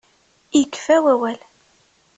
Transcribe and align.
Yekfa 0.57 0.95
wawal. 1.03 1.39